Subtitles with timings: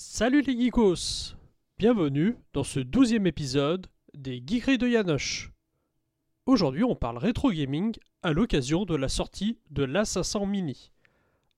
[0.00, 1.34] Salut les geekos
[1.76, 5.50] Bienvenue dans ce douzième épisode des Geekeries de Yanoche.
[6.46, 10.92] Aujourd'hui on parle rétro gaming à l'occasion de la sortie de l'A500 Mini.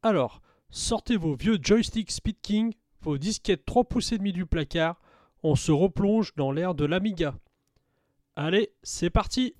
[0.02, 0.40] Alors,
[0.70, 2.72] sortez vos vieux joysticks Speed King,
[3.02, 4.98] vos disquettes 3 pouces et demi du placard,
[5.42, 7.34] on se replonge dans l'ère de l'Amiga.
[8.36, 9.54] Allez, c'est parti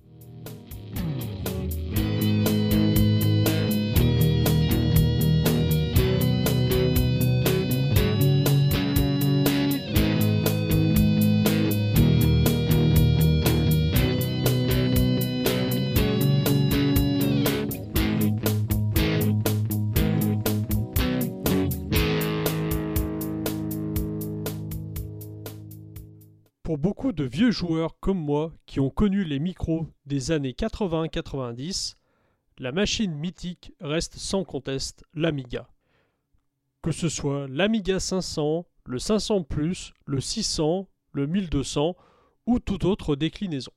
[26.81, 31.95] beaucoup de vieux joueurs comme moi qui ont connu les micros des années 80-90,
[32.57, 35.69] la machine mythique reste sans conteste l'Amiga.
[36.81, 39.41] Que ce soit l'Amiga 500, le 500⁇
[40.05, 41.95] le 600, le 1200
[42.47, 43.71] ou toute autre déclinaison.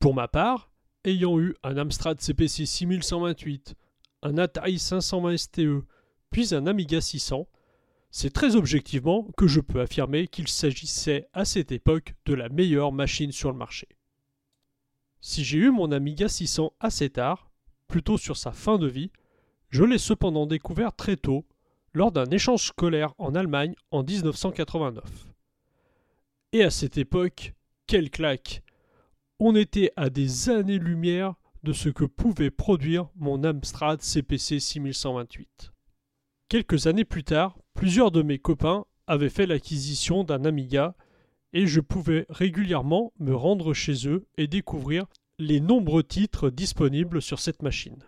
[0.00, 0.72] Pour ma part,
[1.04, 3.76] ayant eu un Amstrad CPC 6128,
[4.22, 5.84] un Atari 520 STE,
[6.30, 7.46] puis un Amiga 600,
[8.16, 12.92] c'est très objectivement que je peux affirmer qu'il s'agissait à cette époque de la meilleure
[12.92, 13.88] machine sur le marché.
[15.20, 17.50] Si j'ai eu mon Amiga 600 assez tard,
[17.88, 19.10] plutôt sur sa fin de vie,
[19.70, 21.44] je l'ai cependant découvert très tôt,
[21.92, 25.02] lors d'un échange scolaire en Allemagne en 1989.
[26.52, 27.52] Et à cette époque,
[27.88, 28.62] quelle claque
[29.40, 35.73] On était à des années-lumière de ce que pouvait produire mon Amstrad CPC 6128.
[36.48, 40.94] Quelques années plus tard, plusieurs de mes copains avaient fait l'acquisition d'un Amiga
[41.52, 45.06] et je pouvais régulièrement me rendre chez eux et découvrir
[45.38, 48.04] les nombreux titres disponibles sur cette machine.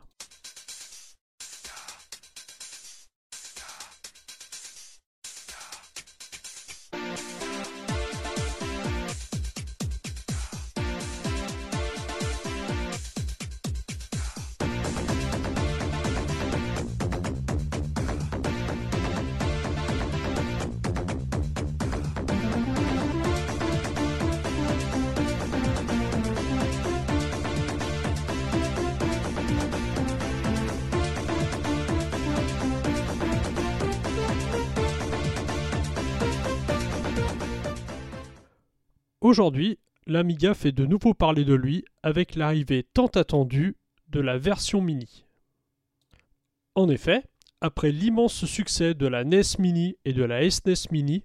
[39.27, 43.77] Aujourd'hui, l'Amiga fait de nouveau parler de lui avec l'arrivée tant attendue
[44.09, 45.25] de la version mini.
[46.77, 47.25] En effet,
[47.61, 51.25] après l'immense succès de la NES Mini et de la SNES Mini,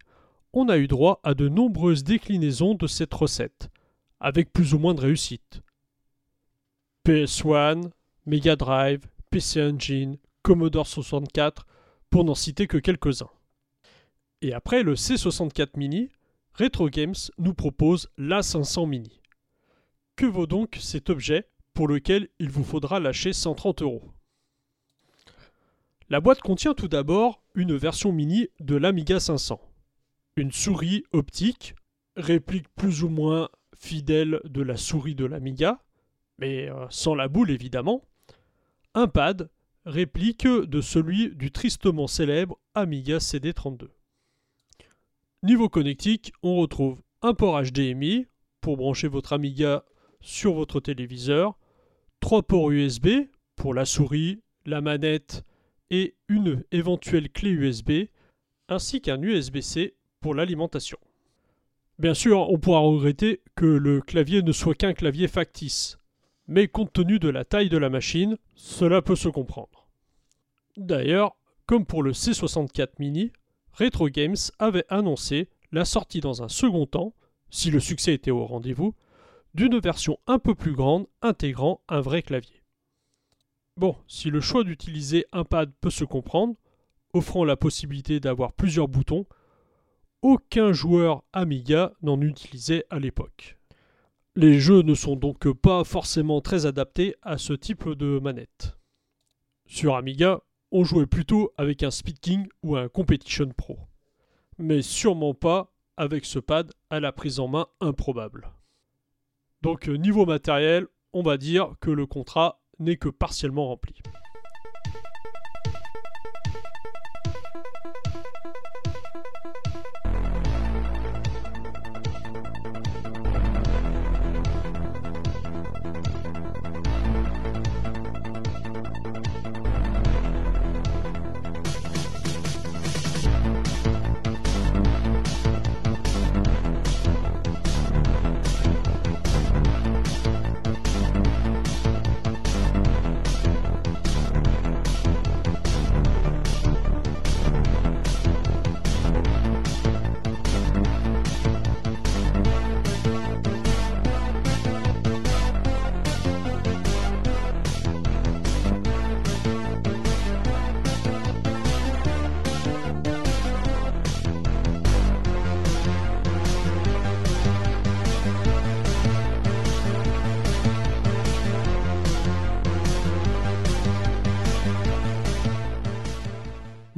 [0.52, 3.70] on a eu droit à de nombreuses déclinaisons de cette recette,
[4.20, 5.62] avec plus ou moins de réussite.
[7.08, 7.92] PS1,
[8.26, 11.68] Mega Drive, PC Engine, Commodore 64,
[12.10, 13.30] pour n'en citer que quelques-uns.
[14.42, 16.10] Et après le C64 Mini,
[16.54, 19.22] Retro Games nous propose l'A500 Mini.
[20.18, 24.12] Que vaut donc cet objet pour lequel il vous faudra lâcher 130 euros?
[26.10, 29.62] La boîte contient tout d'abord une version mini de l'Amiga 500.
[30.36, 31.74] Une souris optique,
[32.18, 35.82] réplique plus ou moins fidèle de la souris de l'Amiga,
[36.38, 38.04] mais euh, sans la boule évidemment.
[38.94, 39.50] Un pad,
[39.86, 43.88] réplique de celui du tristement célèbre Amiga CD32.
[45.44, 48.28] Niveau connectique, on retrouve un port HDMI
[48.62, 49.84] pour brancher votre Amiga
[50.22, 51.58] sur votre téléviseur,
[52.20, 53.08] trois ports USB
[53.56, 55.44] pour la souris, la manette
[55.90, 57.92] et une éventuelle clé USB,
[58.70, 61.00] ainsi qu'un USB-C pour l'alimentation.
[61.98, 65.98] Bien sûr, on pourra regretter que le clavier ne soit qu'un clavier factice,
[66.48, 69.90] mais compte tenu de la taille de la machine, cela peut se comprendre.
[70.78, 71.36] D'ailleurs,
[71.66, 73.32] comme pour le C64 mini,
[73.74, 77.14] Retro Games avait annoncé la sortie dans un second temps,
[77.50, 78.96] si le succès était au rendez-vous,
[79.54, 82.64] d'une version un peu plus grande intégrant un vrai clavier.
[83.78, 86.56] Bon, si le choix d'utiliser un pad peut se comprendre,
[87.14, 89.26] offrant la possibilité d'avoir plusieurs boutons,
[90.22, 93.58] aucun joueur Amiga n'en utilisait à l'époque.
[94.36, 98.78] Les jeux ne sont donc pas forcément très adaptés à ce type de manette.
[99.66, 100.42] Sur Amiga,
[100.72, 103.78] on jouait plutôt avec un Speed King ou un Competition Pro.
[104.58, 108.50] Mais sûrement pas avec ce pad à la prise en main improbable.
[109.62, 114.02] Donc euh, niveau matériel, on va dire que le contrat n'est que partiellement rempli.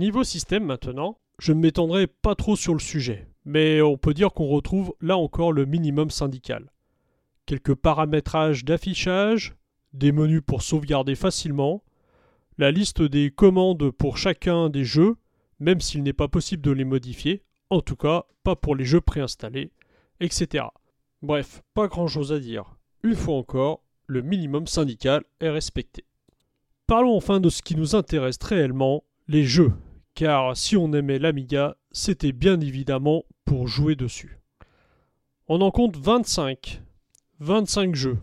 [0.03, 4.33] Niveau système maintenant, je ne m'étendrai pas trop sur le sujet, mais on peut dire
[4.33, 6.73] qu'on retrouve là encore le minimum syndical.
[7.45, 9.55] Quelques paramétrages d'affichage,
[9.93, 11.85] des menus pour sauvegarder facilement,
[12.57, 15.15] la liste des commandes pour chacun des jeux,
[15.61, 18.99] même s'il n'est pas possible de les modifier, en tout cas pas pour les jeux
[18.99, 19.71] préinstallés,
[20.19, 20.65] etc.
[21.21, 22.75] Bref, pas grand chose à dire.
[23.03, 26.03] Une fois encore, le minimum syndical est respecté.
[26.87, 29.71] Parlons enfin de ce qui nous intéresse réellement, les jeux,
[30.15, 34.39] car si on aimait l'Amiga, c'était bien évidemment pour jouer dessus.
[35.47, 36.81] On en compte 25.
[37.39, 38.19] 25 jeux.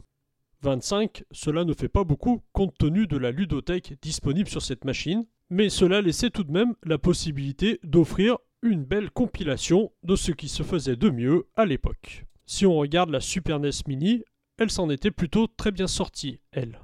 [0.63, 5.25] 25, cela ne fait pas beaucoup compte tenu de la ludothèque disponible sur cette machine,
[5.49, 10.49] mais cela laissait tout de même la possibilité d'offrir une belle compilation de ce qui
[10.49, 12.27] se faisait de mieux à l'époque.
[12.47, 14.23] Si on regarde la Super NES Mini,
[14.59, 16.81] elle s'en était plutôt très bien sortie, elle.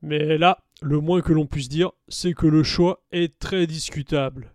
[0.00, 4.54] Mais là, le moins que l'on puisse dire, c'est que le choix est très discutable.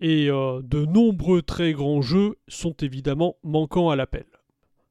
[0.00, 4.26] Et euh, de nombreux très grands jeux sont évidemment manquants à l'appel.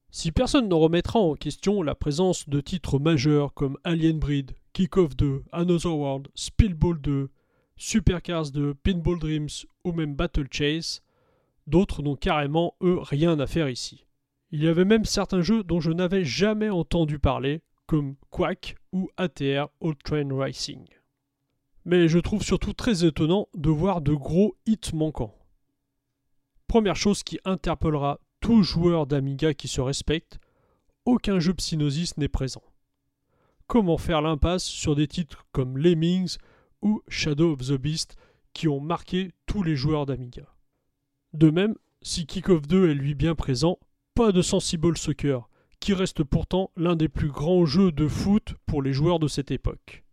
[0.10, 5.16] Si personne ne remettra en question la présence de titres majeurs comme Alien Breed, Kick-Off
[5.16, 7.30] 2, Another World, Speedball 2,
[7.76, 9.50] Supercars 2, Pinball Dreams
[9.84, 11.02] ou même Battle Chase,
[11.68, 14.06] d'autres n'ont carrément, eux, rien à faire ici.
[14.52, 17.62] Il y avait même certains jeux dont je n'avais jamais entendu parler,
[18.30, 20.88] Quack ou ATR All Train Racing.
[21.86, 25.36] Mais je trouve surtout très étonnant de voir de gros hits manquants.
[26.68, 30.40] Première chose qui interpellera tout joueur d'Amiga qui se respecte,
[31.06, 32.64] aucun jeu Psynosis n'est présent.
[33.68, 36.38] Comment faire l'impasse sur des titres comme Lemmings
[36.82, 38.16] ou Shadow of the Beast
[38.54, 40.56] qui ont marqué tous les joueurs d'Amiga?
[41.34, 43.80] De même, si Kick-Off 2 est lui bien présent,
[44.14, 45.50] pas de Sensible Soccer,
[45.82, 49.52] qui reste pourtant l'un des plus grands jeux de foot pour les joueurs de cette
[49.52, 50.04] époque.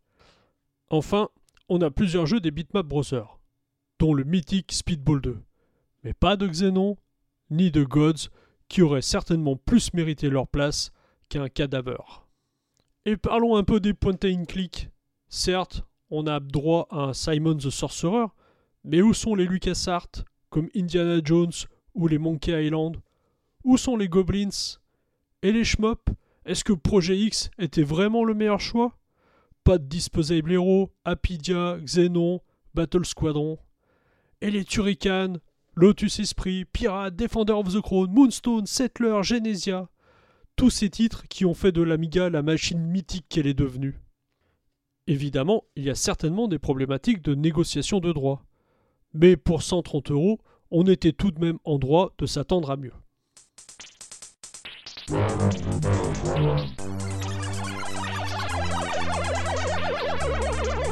[0.88, 1.28] Enfin,
[1.68, 3.38] on a plusieurs jeux des Bitmap Brothers,
[3.98, 5.38] dont le mythique Speedball 2,
[6.02, 6.96] mais pas de Xenon,
[7.50, 8.30] ni de Gods,
[8.68, 10.90] qui auraient certainement plus mérité leur place
[11.28, 12.26] qu'un cadavre.
[13.04, 14.88] Et parlons un peu des point and click.
[15.28, 18.26] Certes, on a droit à un Simon the Sorcerer,
[18.84, 21.52] mais où sont les LucasArts, comme Indiana Jones
[21.94, 22.96] ou les Monkey Island?
[23.64, 24.78] Où sont les Goblins?
[25.44, 26.10] Et les Shmop
[26.44, 28.98] Est-ce que Projet X était vraiment le meilleur choix?
[29.62, 32.40] Pas de Disposable Hero, Apidia, Xenon,
[32.74, 33.58] Battle Squadron.
[34.40, 35.34] Et les Turrican
[35.76, 39.88] Lotus Esprit, Pirate, Defender of the Crown, Moonstone, Settler, Genesia.
[40.56, 44.00] Tous ces titres qui ont fait de l'Amiga la machine mythique qu'elle est devenue.
[45.06, 48.44] Évidemment, il y a certainement des problématiques de négociation de droits.
[49.14, 50.40] Mais pour 130 euros,
[50.72, 52.92] on était tout de même en droit de s'attendre à mieux.
[55.10, 56.76] Thank
[60.76, 60.87] you.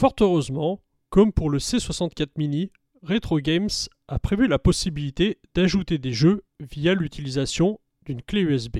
[0.00, 0.80] Fort heureusement,
[1.10, 3.68] comme pour le C64 Mini, Retro Games
[4.08, 8.78] a prévu la possibilité d'ajouter des jeux via l'utilisation d'une clé USB.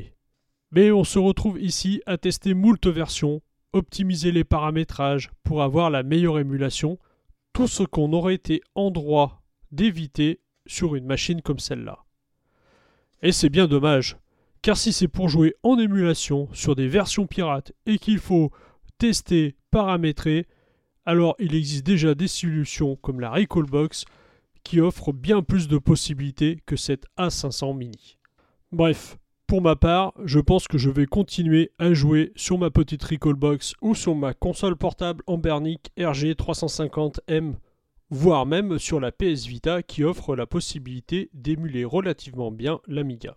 [0.70, 3.42] Mais on se retrouve ici à tester moult versions,
[3.74, 6.98] optimiser les paramétrages pour avoir la meilleure émulation,
[7.52, 11.98] tout ce qu'on aurait été en droit d'éviter sur une machine comme celle-là.
[13.20, 14.16] Et c'est bien dommage,
[14.62, 18.50] car si c'est pour jouer en émulation sur des versions pirates et qu'il faut
[18.96, 20.46] tester, paramétrer,
[21.06, 24.04] alors il existe déjà des solutions comme la Recallbox
[24.62, 28.18] qui offrent bien plus de possibilités que cette A500 Mini.
[28.72, 33.02] Bref, pour ma part, je pense que je vais continuer à jouer sur ma petite
[33.02, 37.54] Recallbox ou sur ma console portable Ambernic RG350M,
[38.10, 43.36] voire même sur la PS Vita qui offre la possibilité d'émuler relativement bien l'Amiga.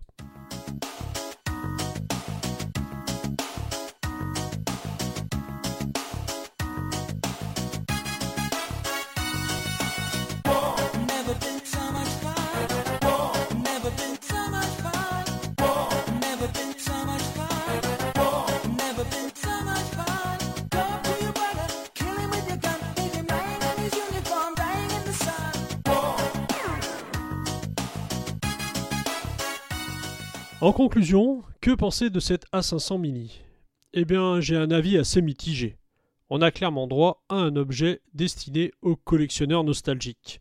[30.63, 33.41] En conclusion, que penser de cette A500 Mini?
[33.91, 35.75] Eh bien j'ai un avis assez mitigé.
[36.29, 40.39] On a clairement droit à un objet destiné aux collectionneurs nostalgiques.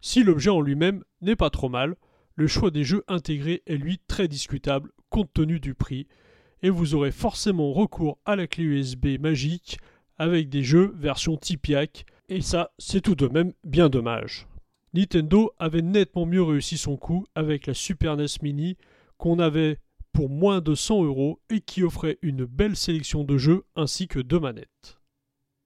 [0.00, 1.96] Si l'objet en lui-même n'est pas trop mal,
[2.36, 6.06] le choix des jeux intégrés est lui très discutable compte tenu du prix,
[6.62, 9.80] et vous aurez forcément recours à la clé USB magique
[10.16, 14.46] avec des jeux version Tipiak, et ça c'est tout de même bien dommage.
[14.94, 18.76] Nintendo avait nettement mieux réussi son coup avec la Super NES Mini
[19.20, 19.78] qu'on avait
[20.12, 24.18] pour moins de 100 euros et qui offrait une belle sélection de jeux ainsi que
[24.18, 24.98] de manettes.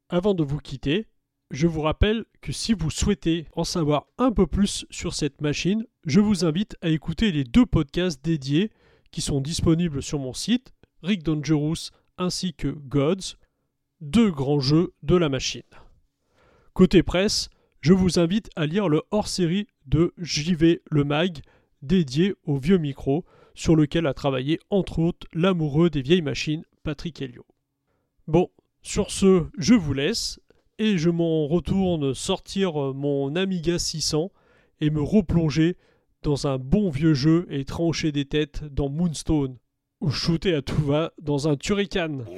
[0.08, 1.06] Avant de vous quitter,
[1.52, 5.87] je vous rappelle que si vous souhaitez en savoir un peu plus sur cette machine,
[6.04, 8.70] je vous invite à écouter les deux podcasts dédiés
[9.12, 13.37] qui sont disponibles sur mon site, Rick Dangerous ainsi que Gods,
[14.00, 15.62] deux grands jeux de la machine.
[16.73, 21.38] Côté presse, je vous invite à lire le hors-série de JV Le Mag
[21.82, 27.20] dédié au vieux micro sur lequel a travaillé entre autres l'amoureux des vieilles machines Patrick
[27.23, 27.46] Helio.
[28.26, 28.50] Bon,
[28.82, 30.40] sur ce, je vous laisse
[30.78, 34.30] et je m'en retourne sortir mon Amiga 600
[34.80, 35.76] et me replonger
[36.23, 39.58] dans un bon vieux jeu et trancher des têtes dans Moonstone
[40.00, 42.18] ou shooter à tout va dans un Turrican.